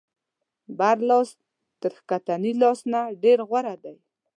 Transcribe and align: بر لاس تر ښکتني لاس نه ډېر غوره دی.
بر 0.77 0.97
لاس 1.09 1.29
تر 1.81 1.91
ښکتني 1.99 2.51
لاس 2.61 2.79
نه 2.91 3.01
ډېر 3.23 3.39
غوره 3.49 3.75
دی. 3.83 3.95